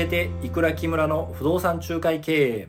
[0.00, 2.68] えていくら木村の不動産仲介経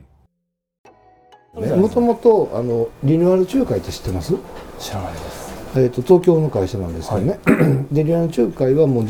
[1.54, 4.34] もともとあのリニューアル仲介って知ってます？
[4.78, 5.52] 知らないです。
[5.74, 9.08] えー、と東京の会社なんですけどね、はい、でリニューアル仲介はもう1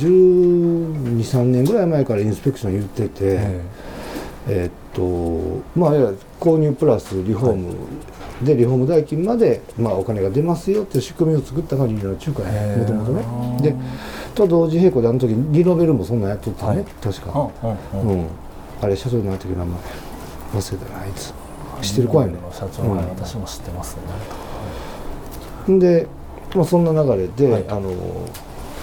[1.16, 3.38] 2 3年ぐらい前からインスペクション言ってて、
[4.48, 5.02] えっと
[5.76, 5.92] まあ
[6.40, 7.74] 購入プラスリフォーム、
[8.42, 12.76] でリフォーム代金まで、まあ、お金が出ますよっていう仕組みを作ったのがリニューアル仲介。
[12.78, 13.70] もともとね。
[13.70, 13.76] で
[14.48, 17.50] と同時並行であの時リノベルもそんなやっとったね、はい、確か、
[17.94, 18.26] うん、
[18.80, 19.78] あれ社長になった時名前
[20.54, 21.34] 忘れたなあいつ。
[21.82, 22.34] 知ってる怖いね。
[22.52, 23.96] 社長、うん、私も知ってます
[25.68, 25.78] ね。
[25.78, 26.06] で
[26.54, 27.90] まあ、そんな流れで、はい、あの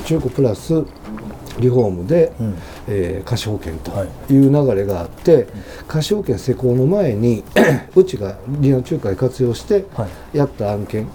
[0.06, 0.74] 中古プラス
[1.60, 3.92] リフォームで、うん、えー、貸保険と
[4.34, 4.48] い。
[4.48, 5.48] う流れがあって、はい、
[5.88, 7.44] 貸保険施行の前に
[7.96, 9.86] うちがリア仲介活用して
[10.34, 11.08] やった案件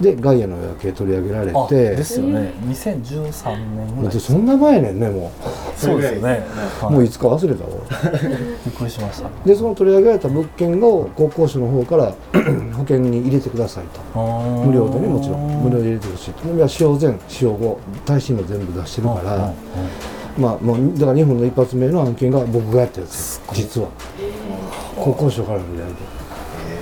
[0.00, 1.96] でガイアの夜景取り上げられて。
[1.96, 2.52] ですよね。
[2.64, 4.20] 2013年ぐらい。
[4.20, 5.78] そんな前ねねもう。
[5.78, 6.46] そうですよね、
[6.80, 7.70] はい、もういつか忘れたわ。
[8.64, 9.28] びっくりしました。
[9.44, 12.12] でその取り上げられた物件を国交省の方から
[12.76, 14.20] 保険に入れてくださいと。
[14.20, 15.64] 無料でねもちろん。
[15.64, 16.68] 無料で入れてほしいと。
[16.68, 19.52] 使用前使用後耐震も全部出してるから。
[20.38, 23.88] まあもうだから日本の一発目の案件が僕がやったやつ実は。
[25.02, 25.94] 国交省からの依頼で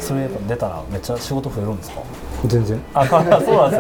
[0.01, 2.01] それやっぱ出たらめっちゃ仕事増えるんですか？
[2.47, 2.81] 全然。
[2.95, 3.77] あそうなんで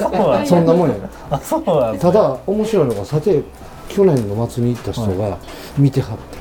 [0.00, 0.94] すねそんなもんや
[1.30, 3.42] あそうなんね、ただ面白いのがさて
[3.88, 5.38] 去年の末に行った人が
[5.76, 6.38] 見てはって、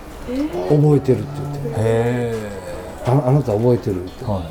[0.69, 1.69] 覚えてるって言って。
[1.69, 2.65] へえ
[3.05, 4.41] ああなた覚えてるって、は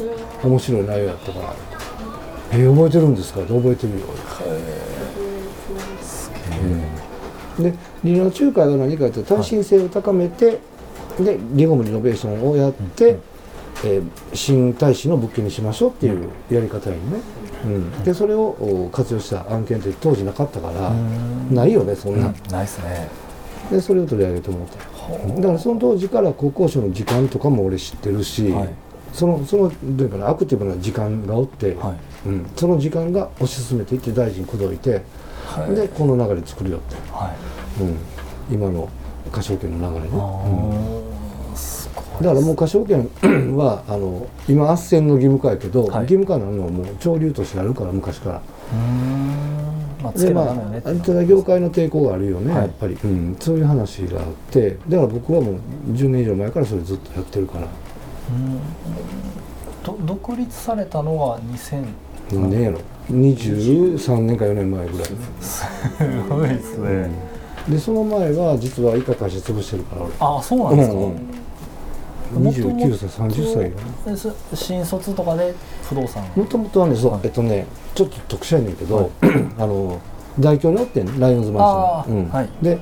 [0.43, 1.55] い、面白い内容やったから
[2.53, 4.63] 「えー、覚えてるんですか?」って覚えてるよへ
[7.59, 10.53] えでリノ仲介は何かというと耐震性を高めて、は
[11.21, 13.21] い、でリフォームリノベーションをやって、うん
[13.85, 17.03] えー、新大使の物件にしましょうっていうやり方やね、
[17.65, 20.91] うん、でそれを活用した案件って当時なかったから
[21.51, 23.09] ないよねそんな、うん、ないっすね。
[23.71, 24.77] でそれを取り上げて思った
[25.37, 28.69] だからその当時から国交省の時間とかも俺知ってるし、はい、
[29.13, 31.97] そのそのどういうかなアクティブな時間がおって、は
[32.27, 35.03] い、うん、その時間が推し進めていって大臣口説いて、
[35.47, 37.35] はい、でこの流れ作るよって、は
[37.79, 37.83] い。
[37.83, 37.97] うん、
[38.55, 38.89] 今の
[39.33, 41.04] 貸証券の流れね。
[42.21, 43.09] だからもう証券
[43.57, 48.43] は あの今斡旋の義務化やけど、はい、義務化なのはもう潮流としてあるから昔から。
[50.03, 50.47] まあ、でまあ、
[51.03, 55.57] ただ業界の抵抗があるよね、はい、やっぱり、うん、そういう話があってだから僕はもう
[55.93, 57.67] 10年以上前からそれずっとやってるから。
[57.67, 57.69] う
[60.03, 60.07] ん。
[60.07, 61.87] 独立されたのは2000
[62.33, 65.07] 何年やろ？23年か4年前ぐらい。
[65.41, 65.65] す
[66.29, 67.11] ごいですね、
[67.69, 70.05] うん、でその前は実は以下会社潰してるから。
[70.21, 71.44] ああそうなんですか、うんうん
[72.41, 73.73] 29歳30
[74.13, 76.25] 歳新卒とかで不動産。
[76.35, 79.11] もともとはねそう、はい、えっとねちょっと特殊やねんけど、はい、
[79.59, 80.01] あの
[80.39, 82.29] 大京におってんライオンズマンション、うん。
[82.31, 82.79] はい、で、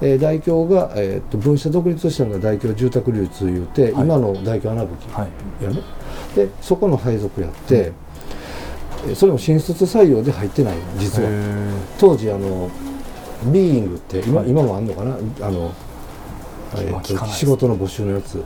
[0.00, 4.96] えー、大京が、えー、っと分社独立したのが大京住宅流通いうて、今の大京穴吹
[5.62, 5.82] やね、
[6.34, 7.92] でそこの配属やって、
[9.06, 11.28] うん、それも新卒採用で入ってない実は。
[11.98, 12.70] 当時あの
[13.52, 15.18] ビーイングって今,、今もあんのかな？
[15.42, 15.72] あの
[16.78, 18.42] えー、と仕事の募集のやつ。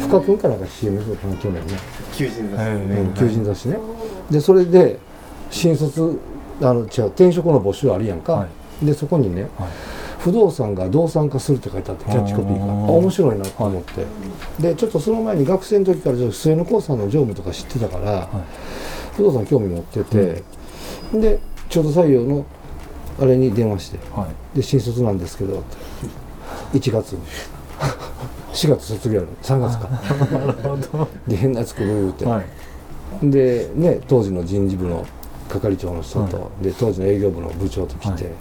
[0.00, 1.74] 深君かなんか CM とか去年ね
[2.14, 3.78] 求人雑誌、うん、求人雑誌ね。
[4.30, 4.98] でそれで
[5.50, 6.18] 新卒
[6.60, 8.48] あの違う転職の募集あるやんか、は
[8.82, 9.68] い、でそこにね、はい、
[10.18, 12.64] 不動産が動産化するって書いてあってキャッチコピーが。
[12.66, 14.06] 面白いなと思って、は
[14.58, 18.28] い、でちょっとその前に学生の時から末野興産の常務とか知ってたから、
[19.16, 20.42] 不動産興味持ってて、
[21.12, 22.44] うん、でちょうど採用の
[23.20, 23.98] あれに電話して、
[24.54, 25.88] で新卒なんですけどって。
[26.72, 27.20] 1月に
[28.52, 29.88] 4月卒業や3月か。
[29.88, 32.42] なるほどで変なやつ来る言うて、は
[33.22, 35.06] い、でね当時の人事部の
[35.48, 38.34] 係長の人と、はい、で当時の営業部の部長と来て、はい、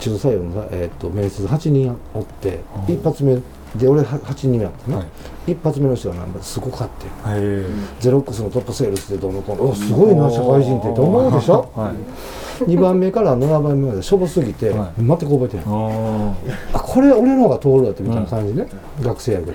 [0.00, 3.40] 中途採用の、えーと、面接8人おって、一発目
[3.76, 5.02] で俺8人目やったね、は
[5.46, 7.06] い、一発目の人がなんかすごかって
[8.00, 9.70] ゼロックスのトップセールスでどうのこうの。
[9.70, 10.94] おすごいな社会人って。
[10.94, 11.94] と思うでしょ、はい、
[12.66, 15.64] 2番目から7番目までしょぼすぎて、はい、全く覚えてない。
[15.66, 18.20] あこれ俺の方が通るだってみたい。
[18.20, 18.66] な感じね、
[19.02, 19.52] 学生やけど、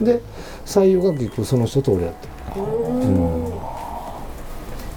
[0.00, 0.20] で
[0.64, 2.28] 採用が結局その人と俺やって
[2.58, 2.62] う
[3.06, 3.44] ん。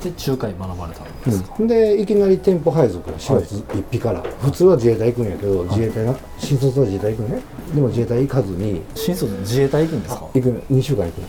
[0.03, 7.41] で仲介学ばれたんですか、うん、でいきなり店舗配属が4月1日から、はい、普通は自衛隊行くんやけど、自衛隊が新卒は自衛隊行くね。
[7.73, 8.81] でも自衛隊行かずに。
[8.93, 10.27] 新卒自衛隊行くんですか？
[10.33, 10.61] 行く。
[10.71, 11.21] 2週間行く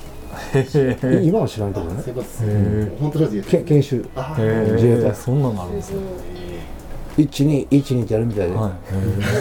[1.23, 1.75] 今は知らん。
[1.75, 2.03] けどね
[3.01, 4.05] 本当自衛隊研修
[4.75, 6.01] 自衛隊そんなのあるんですね
[7.17, 8.71] 1212 12ってやるみたいで、は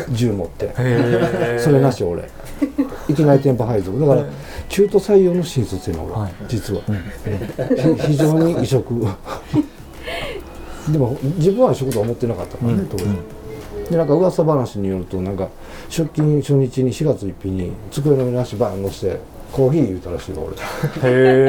[0.09, 0.74] い、銃持って。
[1.59, 2.30] それなし俺。
[3.09, 4.00] いきなり店舗配属。
[4.00, 4.24] だから
[4.69, 6.92] 中途採用の新卒やな俺、はい、実は、う
[7.92, 9.06] ん、非常に異色。
[10.89, 13.06] でも自分は異色とは思ってなかったからね、当時、
[13.89, 15.50] でなんか噂話によるとなんか
[15.89, 19.19] 出勤初日に4月1日に机の上に足バーン乗せて
[19.56, 20.56] コーヒー言うたらしいよ俺。
[20.57, 20.60] へ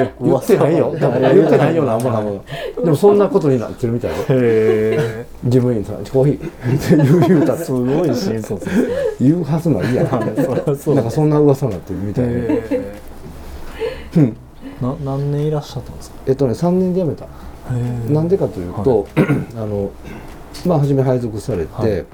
[0.05, 0.95] え 言ってないよ。
[1.01, 2.45] 多分言ってないよなんもなんも
[2.85, 7.59] でもそんなことになってるみたいでへえ事務員さんコーヒー言う言うたら。
[7.59, 8.89] すごい新卒ですね。
[9.21, 10.07] 言うはずないやん。
[10.95, 12.63] なんかそんな噂になってるみたいで
[14.81, 16.17] な何年いらっしゃったんですか？
[16.27, 17.25] えっとね3年で辞めた。
[17.25, 17.29] へ
[18.13, 19.09] なんでかというと、
[19.59, 19.91] あの
[20.65, 22.05] まあ初め配属されて、はい。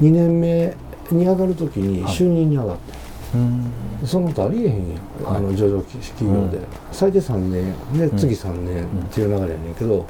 [0.00, 0.72] 2年目
[1.10, 2.12] に上がる時にはい。
[2.12, 2.99] 就任に上がって、うん
[4.04, 4.78] そのとありえへんやん、
[5.24, 5.36] はい。
[5.36, 6.64] あの上場企業で、うん。
[6.90, 8.18] 最低3年でうん。
[8.18, 10.04] 次3年っていう流れやねんけど、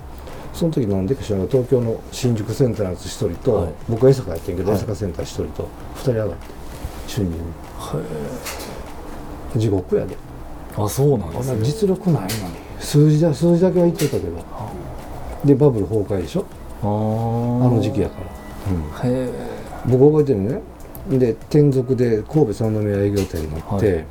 [0.54, 3.72] その時なんでか知らんけど東京の新宿センターのやつ1人と、はい。
[3.88, 4.78] 僕は江坂やってんけど、はい。
[4.78, 6.36] 江坂センター1人と2人上がって
[7.08, 7.36] 就任に
[9.60, 10.16] 地獄やで。
[10.76, 11.62] あそうなんですね。
[11.62, 12.34] 実力ないのに。
[12.78, 14.30] 数字だ数字だけは言ってたけど。
[15.44, 16.44] でバブル崩壊でしょ？
[16.82, 18.26] あの時期やから、
[19.06, 19.12] うん。
[19.12, 19.30] へえ
[19.86, 20.62] 僕覚えてるね
[21.08, 24.04] で転属で神戸三宮営業店になって、はい。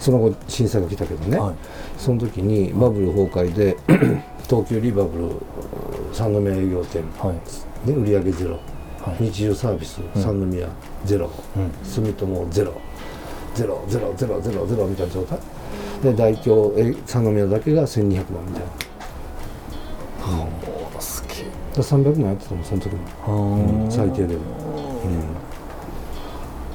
[0.00, 1.54] その後震災が来たけどね、はい。
[1.98, 3.76] その時にバブル崩壊で
[4.48, 5.30] 東急リバブル
[6.12, 7.86] 三宮営業店はい。
[7.86, 8.54] で売り上げゼロ、
[9.00, 9.24] はい。
[9.24, 10.22] 日中サービスうん。
[10.22, 10.68] 三宮
[11.04, 11.70] ゼロ、うん。
[11.84, 12.74] 住友ゼロ。
[13.54, 15.38] ゼロゼロゼロゼロゼロみたいな状態。
[16.02, 18.92] で大京え三宮だけが1200万みたいな。
[20.96, 21.62] おすげえ。
[21.76, 22.94] だから300万やってたもんその時
[23.26, 24.40] も、うん最低でも、
[25.04, 25.22] うん、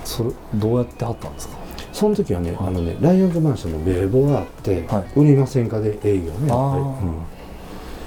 [0.08, 1.58] それどうやってはったんですか？
[1.92, 6.76] その時はね、あのねライオンズマンションの名簿があって、は売りませんかで営業ねやっぱり、あー。
[6.76, 7.16] うん。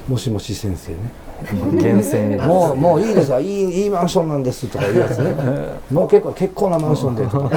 [0.09, 0.99] もしもし先生ね。
[1.81, 5.35] 厳選 もうもういいですわいいいいマンションなんですとか言うやつね。
[5.91, 7.51] もう結構結構なマンションでとか、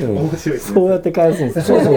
[0.00, 1.94] う ん面白いそうやって返すんですそうそう。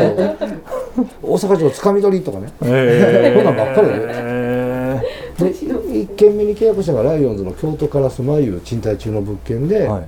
[1.24, 2.52] 大阪城つかみ取りとかね。
[2.64, 5.02] へこんなんばっかりでへ
[5.40, 5.54] で
[6.08, 10.08] 1軒目に契約したのがライオンズの京都烏丸いう賃貸中の物件で、えはい。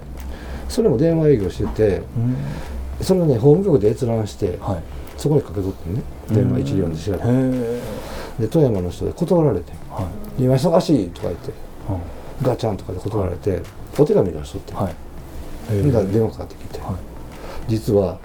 [0.68, 3.04] それも電話営業しててうん。
[3.04, 4.84] それをね法務局で閲覧してはい。
[5.18, 7.24] そこにかけ取ってね電話一両で調べて。
[7.24, 7.82] へえ
[8.40, 9.72] で富山の人で断られて。
[9.90, 10.06] はい
[10.44, 11.52] 「今忙しい」とか言って
[11.90, 13.62] うんガチャンとかで断られて
[13.98, 14.94] お手紙出しとって、はい。
[15.92, 16.96] ら電話かかってきて、はい。
[17.68, 18.18] 実は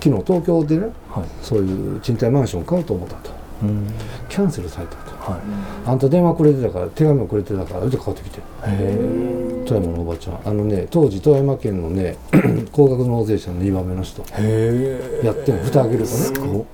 [0.00, 1.24] 昨日東京でねはい。
[1.42, 3.30] そういう賃貸マンション買おうと思ったと。
[3.62, 3.86] うん。
[4.28, 4.96] キャンセルされた。
[4.96, 5.40] とはい。
[5.86, 8.40] あんた電話くれてたから手紙もくれてたからそれでかかってきて。
[8.66, 8.98] へ
[9.66, 10.40] 富山のおばちゃん。
[10.44, 12.16] あのね当時富山県のね
[12.72, 14.22] 高額納税者の2番目の人。
[14.22, 15.64] やってんの。
[15.64, 16.66] 蓋開けるとすね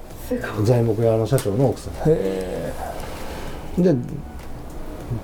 [0.65, 1.95] 材木屋の社長の奥さん。
[2.07, 2.73] へ
[3.79, 3.95] で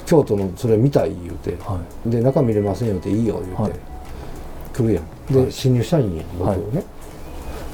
[0.05, 1.53] 京都のそれ見たい言うて。
[1.53, 2.11] えはい。
[2.11, 3.73] で中見れませんよっていいよ言うて、はい。
[4.73, 5.33] 来るやん。
[5.33, 5.53] で、はい。
[5.53, 6.59] 新入社員やん僕はい。
[6.75, 6.85] ね、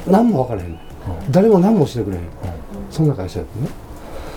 [0.06, 0.70] 何も分からへん。
[0.70, 0.93] ねん
[1.31, 2.22] 誰も何もしてくれへん、
[2.90, 3.69] そんな会社やってね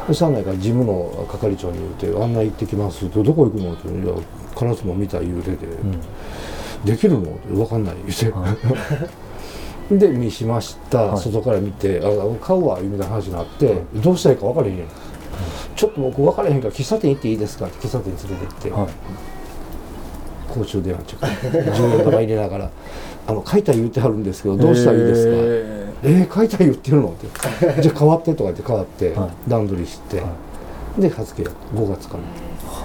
[0.08, 4.14] で社内から事務の係長に言うて「案内行ってきます」って「どこ行くの?」って「いや
[4.56, 6.00] 烏丸見たい言うてて、うん。
[6.86, 8.56] できるの?」って「分かんない」言うて、は
[9.92, 11.18] で見しました、はい。
[11.18, 12.10] 外から見て「あ
[12.46, 14.88] 買うわ」みたいな話になって、どうしたらいいか分からへんやん、
[15.76, 17.66] ちょっと僕分からへんから喫茶店行っていいですか？
[17.66, 18.88] って喫茶店に連れて行って、はい。
[20.54, 22.70] 公衆電話中10円玉入れながら
[23.28, 27.28] 「あの買いたい言ってはるんですけどどうしたらいいですか?」へえー、買いたい言ってるの?」って
[27.82, 30.28] 「じゃあ変わって」とか言って変わって、は段取りして、は
[30.98, 32.24] で預けよ5月から。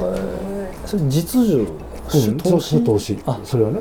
[0.03, 1.69] えそれ実需？
[2.13, 2.85] うん、投資？
[2.85, 3.19] 投資。
[3.27, 3.39] あ。
[3.45, 3.81] それはね。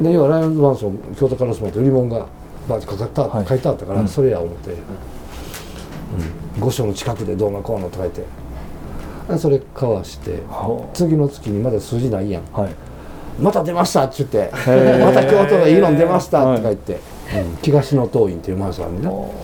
[0.00, 2.26] へで要はライオンズマンション京都からスマート売り物が
[2.68, 3.46] バーってかかった、はい。
[3.46, 4.08] 書いてあったから、うん。
[4.08, 4.70] それや思って、
[6.56, 8.22] うん、御所の近くでどうのこうのとか言って。
[9.28, 12.42] でそれ交わしては次の月にまだ数字ないやん。
[12.52, 12.70] はい。
[13.40, 14.52] また出ましたって言って。
[14.52, 15.04] ー。
[15.04, 16.98] また京都でいいの出ましたとか言って、
[17.34, 17.56] うん。
[17.62, 19.34] 東野党員っていうマンションあるんでね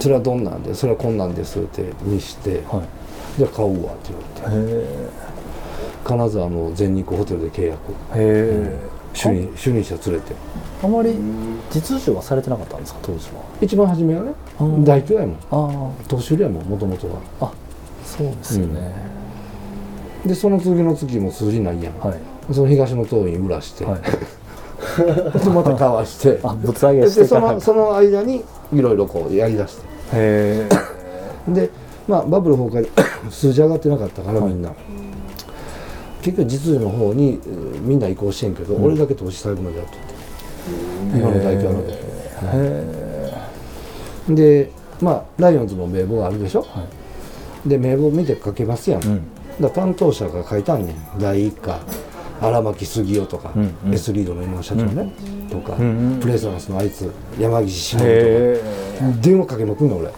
[0.00, 0.74] それはどんなんで？
[0.74, 3.38] それはこんなんですってにしてはい。
[3.38, 4.12] じゃあ買うわって
[4.44, 4.72] 言われて。
[4.72, 5.08] へ
[6.04, 7.80] 金沢の全日空ホテルで契約。
[8.14, 8.20] えへ
[8.72, 8.78] え
[9.12, 10.34] 主任主任者連れて。
[10.82, 11.14] あまり
[11.70, 13.00] 実需はされてなかったんですか？
[13.02, 13.42] 当時は。
[13.60, 14.84] 一番初めはねうん。
[14.84, 15.36] 大京やもん。
[15.50, 17.20] あ年寄りやもんもともとは。
[17.40, 17.52] ああ
[18.04, 18.94] そうですよね、
[20.24, 22.20] でその次の月も数字ないやん、はい。
[22.54, 24.00] その東の党員裏して、はい。
[24.00, 24.10] で
[25.52, 29.82] また交わしてあぶつ上げでしてそのその間にいろいろこうやりだして。
[30.14, 30.68] へ
[31.48, 31.52] え。
[31.52, 31.70] で
[32.08, 32.90] まあバブル崩壊で
[33.30, 34.70] 数字上がってなかったからみんな、
[36.22, 41.84] 結局実需の方にえーみんな移行してんけど、俺だけ投資最後までやっとって今の大京のへ
[44.28, 44.34] え。
[44.34, 46.84] でまあライオンズの名簿があるでしょ、は
[47.64, 49.22] で名簿見て書けますやん、うん。
[49.60, 50.96] だ担当者が書いたんねん。
[51.18, 51.78] 第一課
[52.40, 53.94] 荒牧杉夫とか、うんうん。
[53.94, 55.12] S リードの今の社長ね、
[55.50, 56.20] とか、うんうん。
[56.20, 58.10] プレゼンスのあいつ山岸忍とか。
[58.10, 58.60] へ
[59.20, 60.10] 電話かけまくんの俺。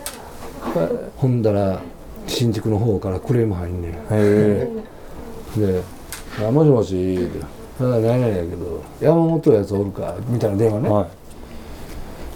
[1.16, 1.80] ほんだら
[2.26, 3.92] 新宿の方からクレーム入んねん。
[5.58, 5.82] で
[6.46, 7.40] 「あもしもし」って
[7.80, 11.06] 「あ何々やけど山本やつおるか」みたいな電話ね、は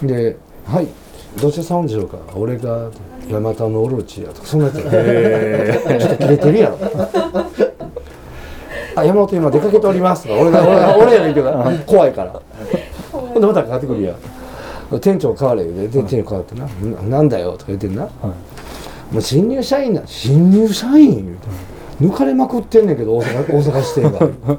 [0.03, 0.37] い、で
[0.67, 0.89] 「はい
[1.41, 2.17] どちらさんでしょうか。
[2.35, 2.91] 俺が
[3.29, 6.79] 山田のオロチや」とかそんなやつちょっと切れてるやろ
[8.95, 11.53] あ山本今出かけておりますとか俺が俺が俺やねんけど
[11.87, 12.41] 怖いから。
[13.13, 15.01] ほんでまたかかってくるやん。
[15.01, 16.69] 店長変われで店長変わってな
[17.09, 18.09] 「なんだよ」とか言ってんな、は
[19.11, 21.39] い、もう新入社員だ新入社員？
[22.01, 24.59] 抜かれまくってんねんけど大阪 大阪支店が。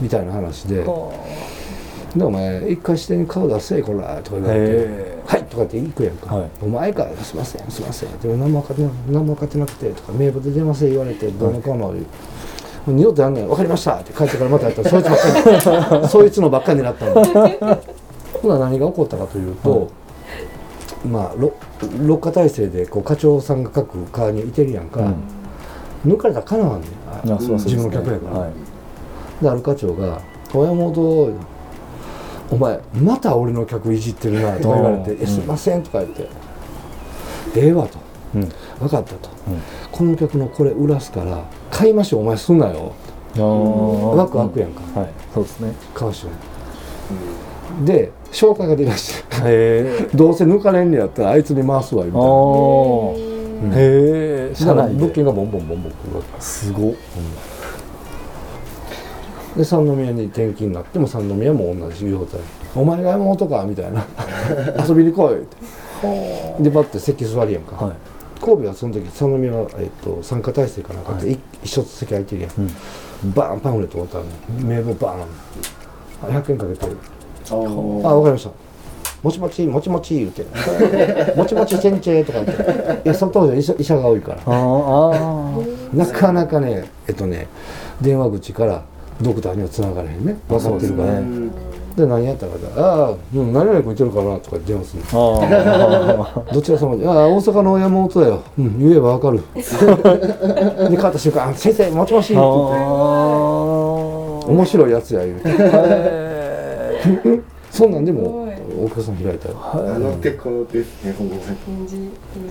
[0.00, 4.88] みたいな話で「でお前一回支店に顔出せこら」とか言われて
[5.26, 11.98] 「はい」とかって行くやんか「はい、お前かすいませんすいません」でも何も分かって何も分かってなくてとか名簿で電話せ言われてどうのこうの、はい
[12.86, 13.42] 二度とやんない。
[13.44, 13.96] 分かりました。
[13.96, 14.82] って帰ってからまたやった。
[14.82, 16.08] らそいつばっかり。
[16.08, 17.96] そいつのばっかりになったの。
[18.36, 19.90] ほな何が起こったかというと、
[21.04, 25.00] うん、まあ六課体制でこう課長さんが各課にいてるやんか、
[26.04, 28.52] うん、抜かれたらかなわんねん、ね、自分の客やから、はい、
[29.42, 30.20] である課長が
[30.54, 31.32] 「親元
[32.50, 36.28] お前また俺の客いじってるな」とか言われて「えすいません」とか言って
[37.56, 37.98] 「ええわ」と。
[38.34, 38.48] うん、
[38.80, 41.44] 分かったと、うん、この客のこれ売らすから
[41.76, 42.94] 買いましょうお前すんなよ。
[43.36, 45.10] ワクワクやんか、はい。
[45.34, 45.74] そうですね。
[45.92, 46.30] 買わしよ
[47.82, 52.26] う、で紹介が出まして どうせ抜かれんねやったらあいつに回すわみたいな。
[53.78, 56.40] へえだから物件がボンボンボンボン来るわけ。
[56.40, 56.94] すごっ、
[59.54, 62.40] で三宮に転勤になっても三宮も同じ状態
[62.74, 64.06] 「お前が山本か」みたいな
[64.88, 65.56] 「遊びに来い」って。
[66.60, 67.94] でバッて席座りやんか、はい
[68.46, 72.52] 神戸はその時相宮は、えっと、参加体制かなんかで、はい、一つ席空いてるやん、
[73.24, 74.24] うん、バーンパンフレット持ったら
[74.62, 75.26] 名簿バーン。
[76.22, 76.86] 100円かけて。
[77.50, 78.50] ああ分かりました。
[79.22, 80.44] もちもちもちもち言うて。
[81.34, 83.02] もちもちチェンチェとか言って。
[83.04, 84.40] いやその当時は医者医者が多いから。
[85.92, 87.48] なかなかねえっとね
[88.00, 88.82] 電話口から
[89.20, 90.36] ドクターにはつながれへんね。
[90.48, 91.50] 分かってるから、ね、
[91.96, 95.02] で何やったかああ、うん、何々君いてるかなとか電話する。
[96.52, 99.40] どちら様でああ大阪の山本だよ、うん、言えばわかる。
[99.56, 102.76] で勝った瞬間「先生もちもし」って言って。
[104.46, 105.50] 面白いやつや言うて。
[107.72, 108.46] そんなんでも
[108.84, 109.54] 大倉さん開いたよ。
[109.58, 111.14] あの手この手ですね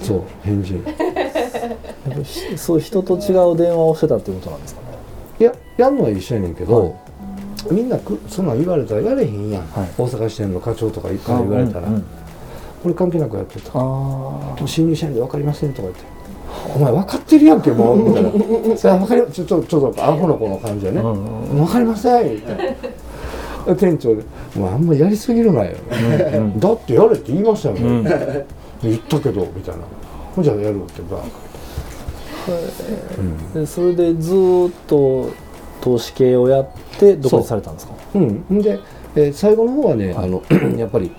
[0.02, 0.82] そう返事。
[2.56, 4.88] そう人と違う電話をしてたってことなんですかね。
[5.40, 7.05] いややるのは一緒やねんけど、はい
[7.72, 12.06] みんなくそんなん言われたらやれへんやん、はい、大阪支店の課長とかから言われたら、うんうん、
[12.84, 13.72] これ関係なくやってた。
[14.68, 16.16] 新入社員で分かりませんとか言って。
[16.76, 17.98] お前分かってるやんけもう。
[18.10, 18.78] みたいな。
[18.78, 22.36] それ分かりちょっとちょっとアホの子の感じやね、うんうん、分かりません。
[22.36, 23.76] みたいな。
[23.76, 24.22] 店長で
[24.56, 28.04] 「もうあんまやりすぎるなよ、うんうん、だってやれって言いましたよね、うん、
[28.84, 29.82] 言ったけど」みたいな
[30.36, 31.22] 「ほんじゃやる」ってバー。
[33.56, 34.36] うん、それでずっ
[34.86, 35.30] と
[35.86, 37.94] 投資系をやって独立されたんですか？
[38.16, 38.80] う、うん、で、
[39.16, 40.42] えー、最後の方はね、はい、あの
[40.80, 41.12] やっぱり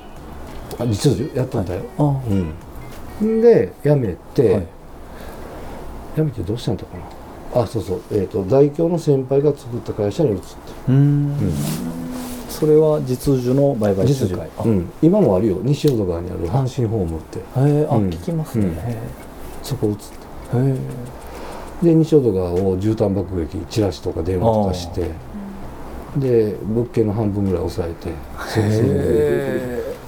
[0.88, 4.66] 実需やったんだよ、はい、うん、で辞めて、はい、
[6.16, 6.96] 辞めてどうしたんだか
[7.54, 7.62] な。
[7.62, 10.44] あそうそう、えーと、大京の先輩が作った会社に移って
[10.88, 11.36] うん、
[12.50, 14.48] それは実需の売買実需。
[14.64, 15.60] うん、今もあるよ。
[15.62, 17.38] 西淀川にある阪神ホームって。
[17.38, 18.98] へえあ、うん、聞きますね、
[19.62, 20.06] そこ移ってへ
[20.54, 20.76] え
[21.82, 25.10] で西淀川を絨毯爆撃チラシとか電話とかして
[26.16, 28.10] で物件の半分ぐらい抑えて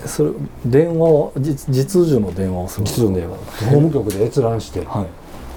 [0.06, 0.30] それ
[0.64, 3.36] 電話は実実需の電話をする実需の電話。
[3.36, 5.06] 法務局で閲覧して、は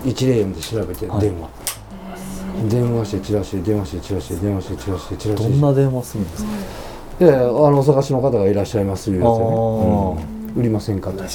[0.04, 3.06] い、一例で調べて電話、はい、電話。
[3.06, 5.44] してチラシ電話してチラシ電話してチラシチラシ。
[5.44, 7.26] どんな電話するんですか？
[7.26, 11.24] いやあのお探しの方がいらっしゃいますいうやつね、うん、売りませんかと。
[11.24, 11.28] へ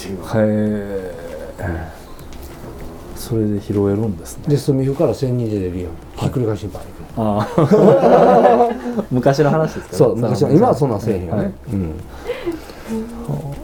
[1.59, 1.96] え
[3.27, 4.45] それで拾えるんですね。
[4.47, 6.81] で住みから千人で出るよひっくり返しば
[7.17, 8.71] ああ。
[9.11, 11.53] 昔の話ですか、ね、そう昔の今はそんなせえへんよね、はい。
[11.73, 11.95] うん、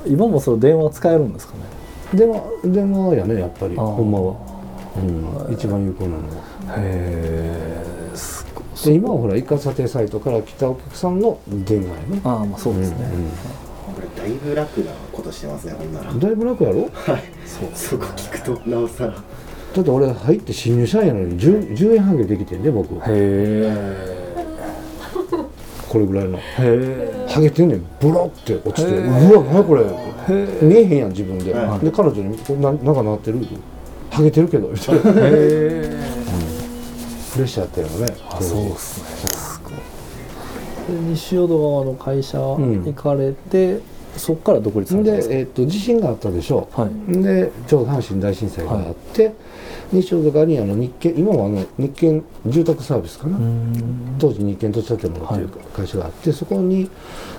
[0.06, 1.60] 今もその電話使えるんですかね。
[2.12, 3.76] 電話電話やねやっぱり。
[3.76, 4.34] ほんまは、
[5.46, 6.22] うん、一番有効なのは。
[6.78, 7.84] へえ。
[8.84, 12.20] で今はほら一括査定サイトから来たお客さんの電話やね。
[12.24, 13.30] ああまあそうですね、うんうん。
[13.94, 16.12] これだいぶ楽なことしてますねほんなら。
[16.12, 16.80] だいぶ楽やろ？
[16.80, 16.90] はい。
[17.46, 17.68] そう。
[17.74, 19.14] そこ聞くとなおさら
[19.74, 22.94] だって俺入って新入社員やのに 10, 10円半減できてんね僕。
[22.94, 24.12] へえ
[25.88, 26.38] これぐらいの。
[26.38, 27.86] へえハゲてんねん。
[28.00, 28.98] ブロって落ちて。
[28.98, 29.84] うわ何これ。
[30.62, 33.38] 見えへんやん自分で、はい、で彼女に「ななんかなってる?」
[34.10, 34.68] ハゲてるけど。
[34.68, 35.90] みたいなへえ、うん、
[37.32, 38.14] プレッシャーやったよね。
[38.30, 39.78] あそうっすね。
[41.08, 43.82] 西淀川の会社行かれて、うん
[44.16, 49.34] そこから独立で、えーと、地震があったでしょ、はい、でちょうど阪神大震災があって、はい、
[49.92, 53.38] 西大阪にあの日建今はあの日建住宅サービスかな？
[54.18, 56.90] 当時日建土地建物っていう会社があって、はい、そこに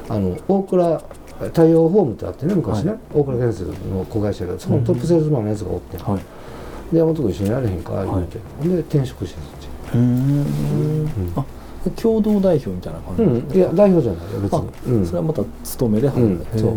[0.09, 1.03] あの大倉
[1.39, 9.95] 太陽ホームってあってね昔ね、はい、大倉建設の子会社がそこのトップセールスマンのやつがおって、はい、で山本君一緒にやれへんか言うて、はい、で転職してそっち。
[9.95, 11.45] うん、あ
[11.91, 16.73] 共同代表みたいな感じ、うん、いや代表じゃないよ別に、うん、それはまた勤めで入る、うん、そう。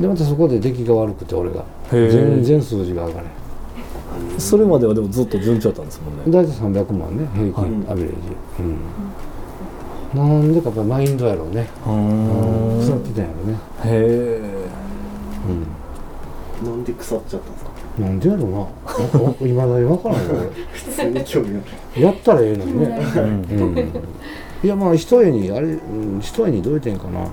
[0.00, 1.64] でまたそこで出来が悪くて俺が。
[1.90, 3.26] 全然数字が上がれ
[4.38, 6.22] それまではでもずっと順調だったんですもんね。
[6.26, 8.16] 大体300万ね平均、アベレージ、
[8.60, 8.78] うん。
[10.14, 11.68] なんでかやっぱマインドやろうね。
[11.84, 11.90] 腐
[12.96, 13.58] ってたんやろね。
[13.84, 14.40] へえ、
[16.62, 17.70] うん、なんで腐っちゃったんですか？
[17.98, 18.66] なんでやろうな
[19.40, 22.02] いまだに分からんよ普通に興味ある。
[22.02, 23.92] やったらええのにね、うん、
[24.62, 27.28] いやまあ一重にあれ、うん、一重にどういう点かな。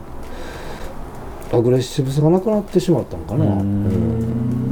[1.54, 3.46] アグレッシブさがなくなってしまったんかな。
[3.46, 4.71] うん